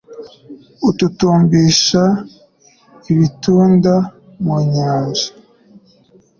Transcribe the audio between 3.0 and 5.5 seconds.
ibitunda mu nyanja